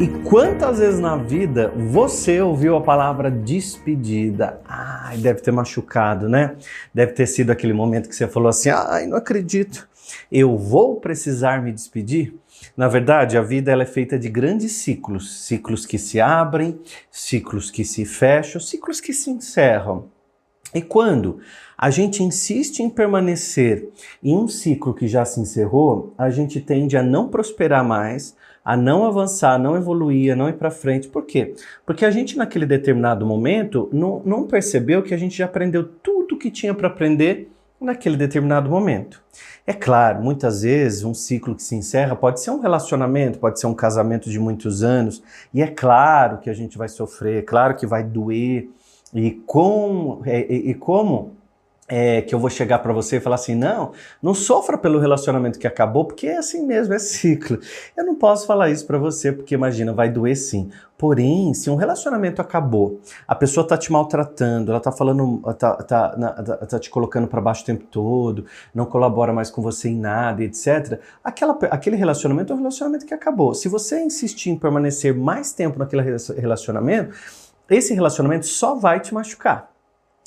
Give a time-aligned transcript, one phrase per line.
[0.00, 4.58] E quantas vezes na vida você ouviu a palavra despedida?
[4.66, 6.56] Ai, deve ter machucado, né?
[6.94, 9.86] Deve ter sido aquele momento que você falou assim: ai, não acredito,
[10.32, 12.34] eu vou precisar me despedir?
[12.74, 16.80] Na verdade, a vida ela é feita de grandes ciclos, ciclos que se abrem,
[17.10, 20.08] ciclos que se fecham, ciclos que se encerram.
[20.74, 21.38] E quando
[21.76, 23.88] a gente insiste em permanecer
[24.22, 28.76] em um ciclo que já se encerrou, a gente tende a não prosperar mais, a
[28.76, 31.08] não avançar, a não evoluir, a não ir para frente.
[31.08, 31.54] Por quê?
[31.84, 36.38] Porque a gente, naquele determinado momento, não, não percebeu que a gente já aprendeu tudo
[36.38, 39.22] que tinha para aprender naquele determinado momento.
[39.66, 43.66] É claro, muitas vezes um ciclo que se encerra pode ser um relacionamento, pode ser
[43.66, 45.22] um casamento de muitos anos,
[45.54, 48.68] e é claro que a gente vai sofrer, é claro que vai doer,
[49.14, 51.40] e, com, e, e como
[51.90, 53.90] é, que eu vou chegar para você e falar assim: não,
[54.22, 57.58] não sofra pelo relacionamento que acabou, porque é assim mesmo, é ciclo.
[57.96, 60.70] Eu não posso falar isso para você, porque imagina, vai doer sim.
[60.96, 66.08] Porém, se um relacionamento acabou, a pessoa tá te maltratando, ela tá falando, tá, tá,
[66.10, 69.96] tá, tá te colocando para baixo o tempo todo, não colabora mais com você em
[69.96, 71.00] nada, etc.
[71.24, 73.54] Aquela, aquele relacionamento é um relacionamento que acabou.
[73.54, 76.02] Se você insistir em permanecer mais tempo naquele
[76.38, 77.14] relacionamento,
[77.70, 79.70] esse relacionamento só vai te machucar.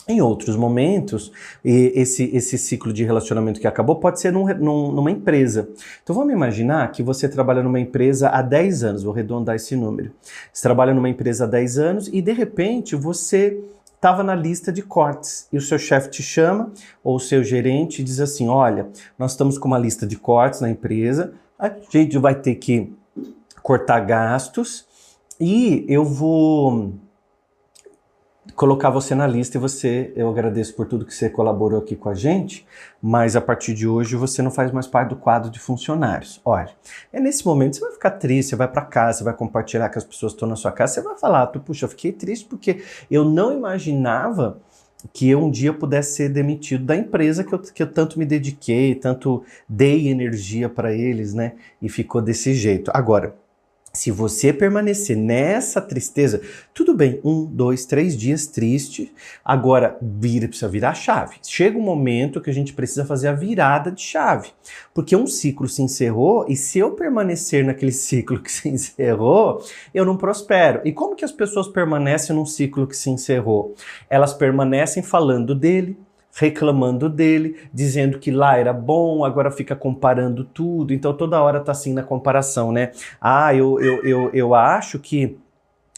[0.05, 1.31] Em outros momentos,
[1.63, 5.69] esse, esse ciclo de relacionamento que acabou pode ser num, num, numa empresa.
[6.03, 10.11] Então vamos imaginar que você trabalha numa empresa há 10 anos, vou arredondar esse número.
[10.51, 13.63] Você trabalha numa empresa há 10 anos e de repente você
[13.95, 18.03] estava na lista de cortes e o seu chefe te chama ou o seu gerente
[18.03, 22.35] diz assim: Olha, nós estamos com uma lista de cortes na empresa, a gente vai
[22.35, 22.91] ter que
[23.61, 24.85] cortar gastos
[25.39, 26.91] e eu vou
[28.55, 32.09] colocar você na lista e você, eu agradeço por tudo que você colaborou aqui com
[32.09, 32.65] a gente,
[33.01, 36.41] mas a partir de hoje você não faz mais parte do quadro de funcionários.
[36.43, 36.69] Olha,
[37.11, 39.97] é nesse momento você vai ficar triste, você vai para casa, você vai compartilhar com
[39.97, 42.83] as pessoas que estão na sua casa, você vai falar, puxa, eu fiquei triste porque
[43.09, 44.59] eu não imaginava
[45.11, 48.25] que eu um dia pudesse ser demitido da empresa que eu, que eu tanto me
[48.25, 51.53] dediquei, tanto dei energia para eles, né?
[51.81, 52.89] E ficou desse jeito.
[52.93, 53.35] Agora,
[53.95, 56.41] se você permanecer nessa tristeza,
[56.73, 59.13] tudo bem, um, dois, três dias triste,
[59.45, 61.35] agora vira, precisa virar a chave.
[61.43, 64.49] Chega um momento que a gente precisa fazer a virada de chave,
[64.95, 70.03] porque um ciclo se encerrou e se eu permanecer naquele ciclo que se encerrou, eu
[70.03, 70.81] não prospero.
[70.83, 73.75] E como que as pessoas permanecem num ciclo que se encerrou?
[74.09, 75.95] Elas permanecem falando dele,
[76.35, 80.93] reclamando dele, dizendo que lá era bom, agora fica comparando tudo.
[80.93, 82.91] Então toda hora tá assim na comparação, né?
[83.21, 85.37] Ah, eu, eu, eu, eu acho que.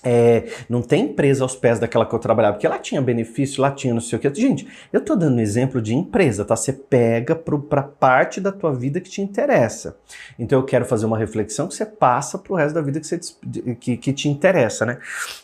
[0.07, 3.71] É, não tem empresa aos pés daquela que eu trabalhava, porque ela tinha benefício, lá
[3.71, 4.31] tinha não sei o que.
[4.35, 6.55] Gente, eu tô dando um exemplo de empresa, tá?
[6.55, 9.97] Você pega pro, pra parte da tua vida que te interessa.
[10.37, 13.19] Então eu quero fazer uma reflexão que você passa pro resto da vida que, você,
[13.79, 14.99] que, que te interessa, né?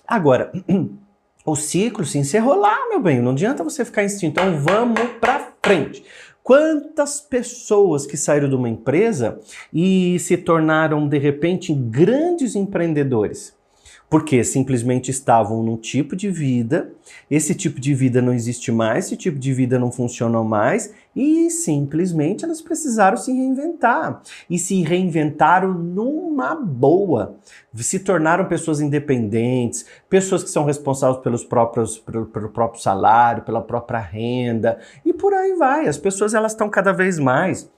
[0.07, 0.51] Agora.
[1.45, 3.21] O ciclo se encerrou lá, meu bem.
[3.21, 4.31] Não adianta você ficar insistindo.
[4.31, 6.03] Então vamos para frente.
[6.43, 9.39] Quantas pessoas que saíram de uma empresa
[9.73, 13.53] e se tornaram de repente grandes empreendedores?
[14.11, 16.91] porque simplesmente estavam num tipo de vida,
[17.29, 21.49] esse tipo de vida não existe mais, esse tipo de vida não funciona mais e
[21.49, 27.35] simplesmente elas precisaram se reinventar e se reinventaram numa boa,
[27.75, 33.61] se tornaram pessoas independentes, pessoas que são responsáveis pelos próprios pelo, pelo próprio salário, pela
[33.61, 35.87] própria renda e por aí vai.
[35.87, 37.69] As pessoas elas estão cada vez mais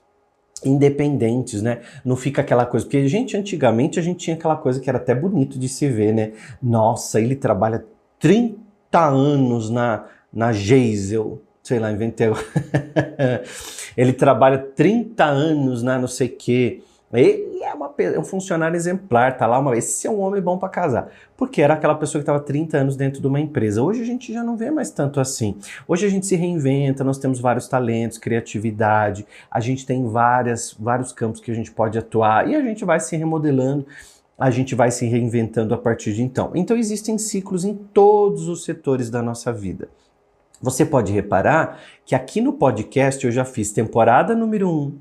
[0.64, 1.82] independentes, né?
[2.06, 5.14] Não fica aquela coisa, porque gente, antigamente a gente tinha aquela coisa que era até
[5.14, 6.34] bonito de se ver, né?
[6.62, 7.84] Nossa, ele trabalha
[8.20, 8.58] 30
[9.00, 12.28] anos na na Geisel, sei lá, inventei.
[13.96, 16.84] ele trabalha 30 anos na não sei quê.
[17.14, 19.86] Ele é, uma, é um funcionário exemplar, tá lá uma vez.
[19.86, 21.10] Esse é um homem bom para casar.
[21.38, 23.84] Porque era aquela pessoa que estava 30 anos dentro de uma empresa.
[23.84, 25.56] Hoje a gente já não vê mais tanto assim.
[25.88, 31.14] Hoje a gente se reinventa, nós temos vários talentos, criatividade, a gente tem várias, vários
[31.14, 33.86] campos que a gente pode atuar e a gente vai se remodelando
[34.38, 36.52] a gente vai se reinventando a partir de então.
[36.56, 39.88] Então existem ciclos em todos os setores da nossa vida.
[40.64, 44.98] Você pode reparar que aqui no podcast eu já fiz temporada número 1, um,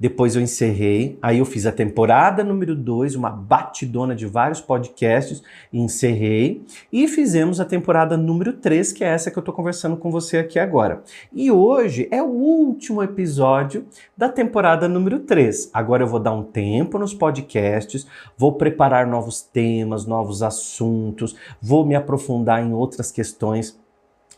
[0.00, 5.42] depois eu encerrei, aí eu fiz a temporada número 2, uma batidona de vários podcasts,
[5.70, 6.64] encerrei.
[6.90, 10.38] E fizemos a temporada número 3, que é essa que eu tô conversando com você
[10.38, 11.02] aqui agora.
[11.30, 13.84] E hoje é o último episódio
[14.16, 15.68] da temporada número 3.
[15.74, 21.84] Agora eu vou dar um tempo nos podcasts, vou preparar novos temas, novos assuntos, vou
[21.84, 23.78] me aprofundar em outras questões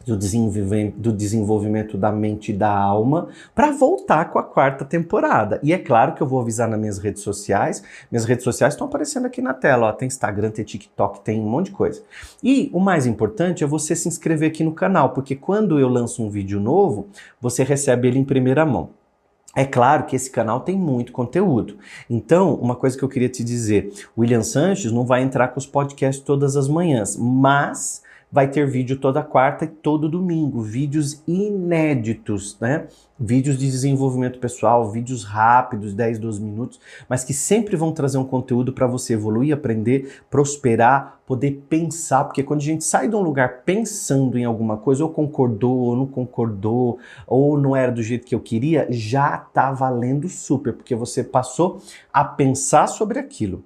[0.07, 5.61] do desenvolvimento, do desenvolvimento da mente e da alma para voltar com a quarta temporada.
[5.63, 7.83] E é claro que eu vou avisar nas minhas redes sociais.
[8.11, 9.89] Minhas redes sociais estão aparecendo aqui na tela.
[9.89, 9.93] Ó.
[9.93, 12.03] Tem Instagram, tem TikTok, tem um monte de coisa.
[12.43, 16.23] E o mais importante é você se inscrever aqui no canal, porque quando eu lanço
[16.23, 17.09] um vídeo novo,
[17.41, 18.91] você recebe ele em primeira mão.
[19.57, 21.79] É claro que esse canal tem muito conteúdo.
[22.09, 25.67] Então, uma coisa que eu queria te dizer: William Sanches não vai entrar com os
[25.67, 32.59] podcasts todas as manhãs, mas vai ter vídeo toda quarta e todo domingo, vídeos inéditos,
[32.61, 32.87] né?
[33.19, 38.25] Vídeos de desenvolvimento pessoal, vídeos rápidos, 10, 12 minutos, mas que sempre vão trazer um
[38.25, 43.21] conteúdo para você evoluir, aprender, prosperar, poder pensar, porque quando a gente sai de um
[43.21, 48.27] lugar pensando em alguma coisa, ou concordou, ou não concordou, ou não era do jeito
[48.27, 51.83] que eu queria, já tá valendo super, porque você passou
[52.13, 53.65] a pensar sobre aquilo.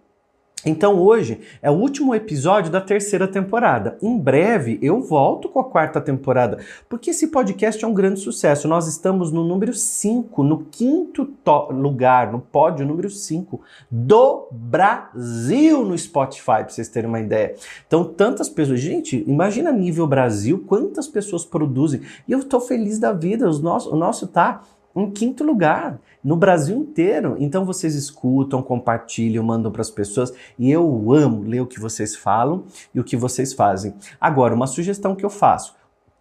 [0.64, 3.98] Então hoje é o último episódio da terceira temporada.
[4.00, 8.68] Em breve eu volto com a quarta temporada, porque esse podcast é um grande sucesso.
[8.68, 11.28] Nós estamos no número 5, no quinto
[11.70, 13.60] lugar, no pódio número 5
[13.90, 17.54] do Brasil no Spotify, para vocês terem uma ideia.
[17.86, 18.80] Então, tantas pessoas.
[18.80, 22.00] Gente, imagina nível Brasil, quantas pessoas produzem.
[22.26, 23.48] E eu estou feliz da vida.
[23.48, 24.62] Os nosso, o nosso tá
[24.94, 27.36] em quinto lugar no Brasil inteiro.
[27.38, 32.14] Então vocês escutam, compartilham, mandam para as pessoas e eu amo ler o que vocês
[32.14, 33.94] falam e o que vocês fazem.
[34.20, 35.74] Agora, uma sugestão que eu faço.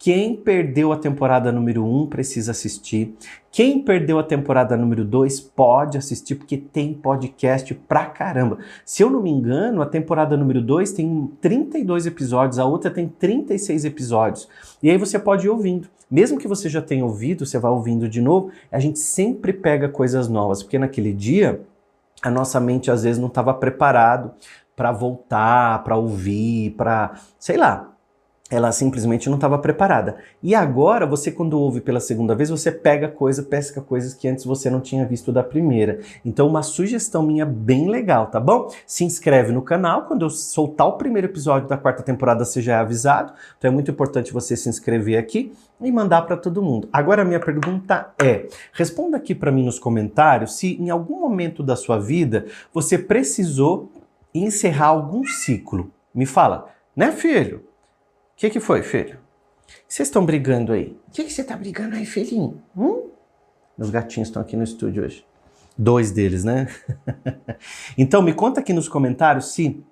[0.03, 3.15] Quem perdeu a temporada número 1 um precisa assistir.
[3.51, 8.57] Quem perdeu a temporada número 2 pode assistir, porque tem podcast pra caramba.
[8.83, 13.07] Se eu não me engano, a temporada número 2 tem 32 episódios, a outra tem
[13.07, 14.49] 36 episódios.
[14.81, 15.87] E aí você pode ir ouvindo.
[16.09, 19.87] Mesmo que você já tenha ouvido, você vai ouvindo de novo, a gente sempre pega
[19.87, 21.61] coisas novas, porque naquele dia
[22.23, 24.31] a nossa mente às vezes não estava preparado
[24.75, 27.90] para voltar, para ouvir, para, sei lá,
[28.51, 30.17] ela simplesmente não estava preparada.
[30.43, 34.43] E agora, você quando ouve pela segunda vez, você pega coisa, pesca coisas que antes
[34.43, 36.01] você não tinha visto da primeira.
[36.25, 38.69] Então, uma sugestão minha bem legal, tá bom?
[38.85, 42.73] Se inscreve no canal, quando eu soltar o primeiro episódio da quarta temporada, você já
[42.73, 43.31] é avisado.
[43.57, 46.89] Então, é muito importante você se inscrever aqui e mandar para todo mundo.
[46.91, 51.63] Agora, a minha pergunta é: responda aqui para mim nos comentários se em algum momento
[51.63, 53.89] da sua vida você precisou
[54.35, 55.89] encerrar algum ciclo.
[56.13, 57.70] Me fala, né, filho?
[58.41, 59.19] Que, que foi, filho?
[59.87, 60.97] Vocês estão brigando aí?
[61.07, 62.59] O que, que você está brigando aí, filhinho?
[62.75, 63.09] Hum?
[63.77, 65.23] Meus gatinhos estão aqui no estúdio hoje.
[65.77, 66.67] Dois deles, né?
[67.95, 69.83] então, me conta aqui nos comentários se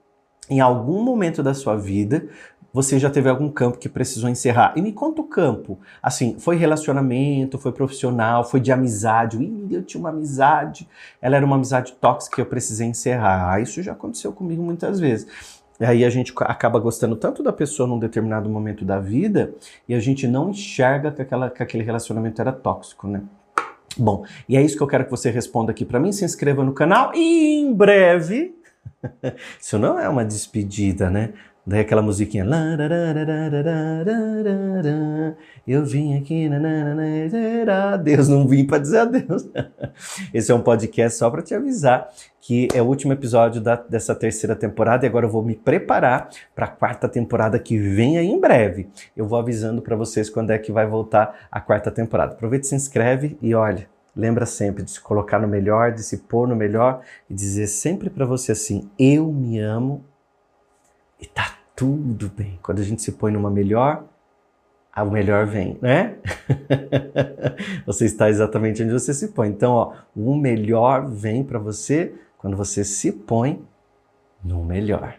[0.50, 2.28] em algum momento da sua vida
[2.74, 4.74] você já teve algum campo que precisou encerrar.
[4.76, 5.80] E me conta o campo.
[6.02, 9.38] Assim, foi relacionamento, foi profissional, foi de amizade.
[9.38, 10.90] Ih, eu tinha uma amizade,
[11.22, 13.54] ela era uma amizade tóxica que eu precisei encerrar.
[13.54, 15.59] Ah, isso já aconteceu comigo muitas vezes.
[15.80, 19.54] E aí a gente acaba gostando tanto da pessoa num determinado momento da vida
[19.88, 23.22] e a gente não enxerga que, aquela, que aquele relacionamento era tóxico, né?
[23.98, 26.12] Bom, e é isso que eu quero que você responda aqui para mim.
[26.12, 28.56] Se inscreva no canal e em breve.
[29.60, 31.34] isso não é uma despedida, né?
[31.70, 32.44] Daí aquela musiquinha.
[35.68, 36.50] Eu vim aqui.
[38.04, 39.48] Deus, não vim para dizer adeus.
[40.34, 42.10] Esse é um podcast só para te avisar
[42.42, 46.30] que é o último episódio da, dessa terceira temporada e agora eu vou me preparar
[46.56, 48.90] para a quarta temporada que vem aí em breve.
[49.16, 52.34] Eu vou avisando para vocês quando é que vai voltar a quarta temporada.
[52.34, 53.88] Aproveita, se inscreve e olha.
[54.16, 58.10] Lembra sempre de se colocar no melhor, de se pôr no melhor e dizer sempre
[58.10, 60.04] para você assim: eu me amo
[61.22, 62.60] e tá tudo bem.
[62.62, 64.04] Quando a gente se põe numa melhor,
[64.98, 66.18] o melhor vem, né?
[67.88, 69.48] você está exatamente onde você se põe.
[69.48, 73.66] Então, ó, o melhor vem para você quando você se põe
[74.44, 75.16] no melhor.